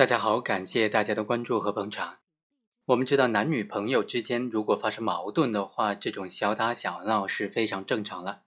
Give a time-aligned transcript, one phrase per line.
[0.00, 2.20] 大家好，感谢大家的关注和捧场。
[2.86, 8.44] 我们知道，男女朋友之间如果发生矛盾的话，这种小打小闹是非常正常了。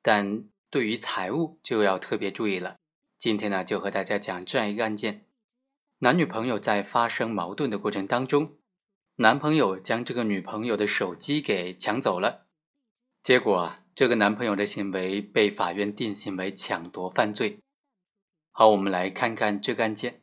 [0.00, 2.76] 但对于财务就要特别注意了。
[3.18, 5.26] 今天呢，就和大家讲这样一个案件：
[5.98, 8.54] 男女朋友在发生矛盾的过程当中，
[9.16, 12.46] 男朋友将这个女朋友的手机给抢走了，
[13.22, 17.58] 结果啊，这个男朋友的行为被法院定性为抢夺犯罪。
[18.50, 20.22] 好，我们来看看这个案件。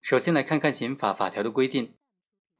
[0.00, 1.94] 首先来看看刑法法条的规定。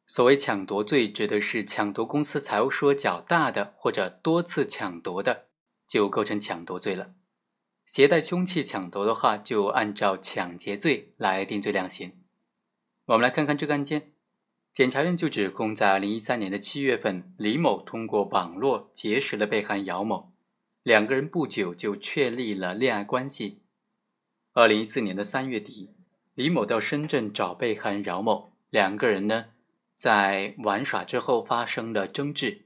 [0.06, 5.46] 所谓抢夺罪，指的是抢夺公司财物数额较大的，或者多次抢夺的，
[5.86, 7.14] 就构成抢夺罪了。
[7.86, 12.24] 携带凶器抢夺的话，就按照抢劫罪来定罪量刑。
[13.06, 14.12] 我们来看看这个案件，
[14.72, 20.32] 检察院就指控，在二零一三年的七月份，李某通过网络结识了被害姚某，
[20.82, 23.62] 两个人不久就确立了恋爱关系。
[24.52, 25.94] 二零一四年的三月底。
[26.40, 29.50] 李某到深圳找被害人饶某，两个人呢
[29.98, 32.62] 在玩耍之后发生了争执，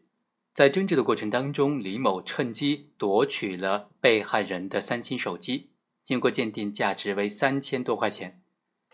[0.54, 5.70] 在争执的过程当中，李某趁机夺取了被害人的三星手机，
[6.04, 8.40] 经过鉴定价值为三千多块钱，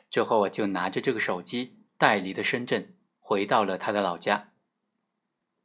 [0.08, 4.54] 之后啊就拿着这个手机带离了深圳，回到了他的老家。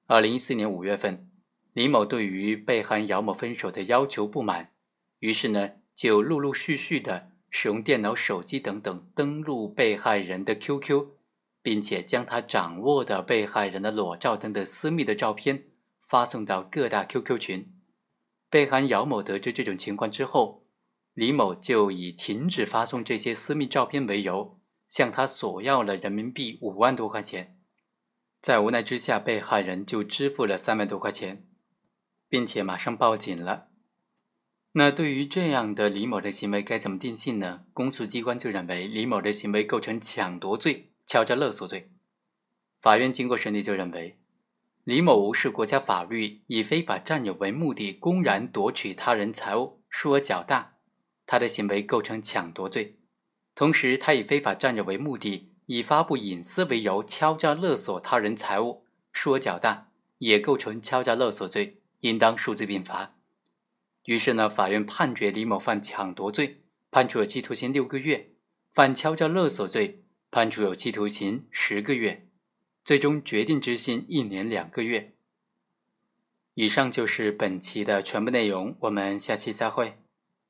[0.07, 1.31] 二零一四年五月份，
[1.71, 4.73] 李某对于被害人姚某分手的要求不满，
[5.19, 7.31] 于是呢就陆陆续续的。
[7.57, 11.11] 使用电脑、手机等等登录被害人的 QQ，
[11.61, 15.63] 并且将他掌握的被害人的裸照等等私密的照片
[16.05, 17.73] 发送到各大 QQ 群。
[18.49, 20.65] 被害人姚某得知这种情况之后，
[21.13, 27.57] 李某就以停止发送这些私密照片为由，向他索要了人民币五万多块钱。
[28.41, 31.47] 在无奈之下，被害人就支付了三万多块钱，
[32.27, 33.69] 并且马上报警了。
[34.77, 37.63] 那对于这样的李某的行为该怎么定性呢？
[37.73, 41.91] 公诉机关就认为李某的行为构成抢夺罪、敲诈勒索罪。
[42.81, 44.19] 法院经过审理就认为，
[44.83, 50.73] 李某无视国家法律，以非法占有为目的，公然夺取他人财物，数额较大，
[51.25, 52.97] 他的行为构成抢夺罪。
[53.55, 58.83] 同时，他以非法占有为目的，以发布隐私为由敲诈勒索他人财物，
[59.13, 63.13] 数额较大，也构成敲诈勒索罪，应当数罪并罚。
[64.05, 66.61] 于是呢，法院判决李某犯抢夺罪，
[66.91, 68.29] 判处有期徒刑六个月；
[68.71, 72.27] 犯敲诈勒索罪，判处有期徒刑十个月，
[72.83, 75.13] 最终决定执行一年两个月。
[76.53, 79.97] 以上就是本期的全部内容，我们下期再会。